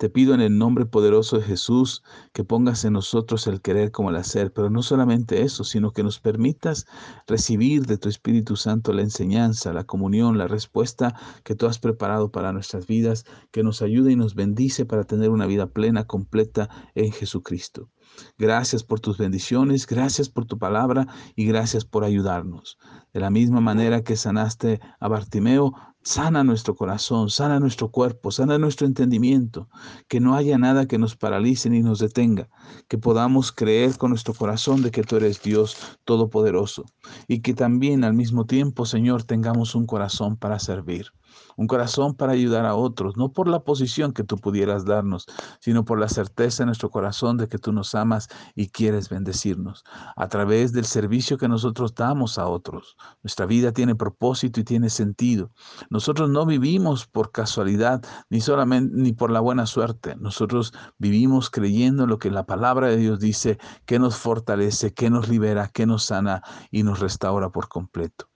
Te 0.00 0.08
pido 0.08 0.32
en 0.32 0.40
el 0.40 0.56
nombre 0.56 0.86
poderoso 0.86 1.36
de 1.36 1.42
Jesús 1.42 2.02
que 2.32 2.42
pongas 2.42 2.86
en 2.86 2.94
nosotros 2.94 3.46
el 3.46 3.60
querer 3.60 3.90
como 3.90 4.08
el 4.08 4.16
hacer, 4.16 4.50
pero 4.50 4.70
no 4.70 4.82
solamente 4.82 5.42
eso, 5.42 5.62
sino 5.62 5.90
que 5.90 6.02
nos 6.02 6.20
permitas 6.20 6.86
recibir 7.26 7.84
de 7.84 7.98
tu 7.98 8.08
Espíritu 8.08 8.56
Santo 8.56 8.94
la 8.94 9.02
enseñanza, 9.02 9.74
la 9.74 9.84
comunión, 9.84 10.38
la 10.38 10.48
respuesta 10.48 11.14
que 11.44 11.54
tú 11.54 11.66
has 11.66 11.78
preparado 11.78 12.30
para 12.30 12.50
nuestras 12.54 12.86
vidas, 12.86 13.26
que 13.50 13.62
nos 13.62 13.82
ayude 13.82 14.12
y 14.12 14.16
nos 14.16 14.34
bendice 14.34 14.86
para 14.86 15.04
tener 15.04 15.28
una 15.28 15.44
vida 15.44 15.66
plena, 15.66 16.06
completa 16.06 16.70
en 16.94 17.12
Jesucristo. 17.12 17.90
Gracias 18.38 18.82
por 18.82 19.00
tus 19.00 19.18
bendiciones, 19.18 19.86
gracias 19.86 20.30
por 20.30 20.46
tu 20.46 20.58
palabra 20.58 21.08
y 21.36 21.44
gracias 21.44 21.84
por 21.84 22.04
ayudarnos. 22.04 22.78
De 23.12 23.20
la 23.20 23.28
misma 23.28 23.60
manera 23.60 24.02
que 24.02 24.16
sanaste 24.16 24.80
a 24.98 25.08
Bartimeo, 25.08 25.74
Sana 26.02 26.44
nuestro 26.44 26.74
corazón, 26.74 27.28
sana 27.28 27.60
nuestro 27.60 27.90
cuerpo, 27.90 28.30
sana 28.30 28.56
nuestro 28.58 28.86
entendimiento, 28.86 29.68
que 30.08 30.18
no 30.18 30.34
haya 30.34 30.56
nada 30.56 30.86
que 30.86 30.96
nos 30.96 31.14
paralice 31.14 31.68
ni 31.68 31.82
nos 31.82 31.98
detenga, 31.98 32.48
que 32.88 32.96
podamos 32.96 33.52
creer 33.52 33.98
con 33.98 34.08
nuestro 34.08 34.32
corazón 34.32 34.80
de 34.82 34.90
que 34.90 35.02
tú 35.02 35.16
eres 35.16 35.42
Dios 35.42 35.76
Todopoderoso 36.04 36.86
y 37.28 37.40
que 37.40 37.52
también 37.52 38.02
al 38.02 38.14
mismo 38.14 38.46
tiempo, 38.46 38.86
Señor, 38.86 39.24
tengamos 39.24 39.74
un 39.74 39.84
corazón 39.84 40.38
para 40.38 40.58
servir 40.58 41.12
un 41.56 41.66
corazón 41.66 42.14
para 42.14 42.32
ayudar 42.32 42.66
a 42.66 42.74
otros, 42.74 43.16
no 43.16 43.32
por 43.32 43.48
la 43.48 43.60
posición 43.60 44.12
que 44.12 44.24
tú 44.24 44.36
pudieras 44.36 44.84
darnos, 44.84 45.26
sino 45.60 45.84
por 45.84 45.98
la 45.98 46.08
certeza 46.08 46.62
en 46.62 46.68
nuestro 46.68 46.90
corazón 46.90 47.36
de 47.36 47.48
que 47.48 47.58
tú 47.58 47.72
nos 47.72 47.94
amas 47.94 48.28
y 48.54 48.68
quieres 48.68 49.08
bendecirnos 49.08 49.84
a 50.16 50.28
través 50.28 50.72
del 50.72 50.84
servicio 50.84 51.38
que 51.38 51.48
nosotros 51.48 51.94
damos 51.94 52.38
a 52.38 52.46
otros. 52.46 52.96
Nuestra 53.22 53.46
vida 53.46 53.72
tiene 53.72 53.94
propósito 53.94 54.60
y 54.60 54.64
tiene 54.64 54.90
sentido. 54.90 55.50
Nosotros 55.90 56.30
no 56.30 56.46
vivimos 56.46 57.06
por 57.06 57.32
casualidad 57.32 58.02
ni 58.28 58.40
solamente 58.40 58.94
ni 58.94 59.12
por 59.12 59.30
la 59.30 59.40
buena 59.40 59.66
suerte. 59.66 60.16
Nosotros 60.16 60.72
vivimos 60.98 61.50
creyendo 61.50 62.06
lo 62.06 62.18
que 62.18 62.30
la 62.30 62.46
palabra 62.46 62.88
de 62.88 62.96
Dios 62.96 63.20
dice, 63.20 63.58
que 63.86 63.98
nos 63.98 64.16
fortalece, 64.16 64.92
que 64.92 65.10
nos 65.10 65.28
libera, 65.28 65.68
que 65.68 65.86
nos 65.86 66.04
sana 66.04 66.42
y 66.70 66.82
nos 66.82 67.00
restaura 67.00 67.50
por 67.50 67.68
completo. 67.68 68.28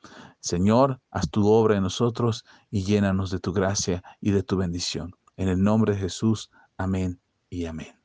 Señor, 0.44 1.00
haz 1.10 1.30
tu 1.30 1.48
obra 1.48 1.74
en 1.74 1.84
nosotros 1.84 2.44
y 2.70 2.84
llénanos 2.84 3.30
de 3.30 3.38
tu 3.38 3.54
gracia 3.54 4.04
y 4.20 4.30
de 4.30 4.42
tu 4.42 4.58
bendición. 4.58 5.16
En 5.38 5.48
el 5.48 5.62
nombre 5.62 5.94
de 5.94 6.00
Jesús, 6.00 6.50
amén 6.76 7.18
y 7.48 7.64
amén. 7.64 8.03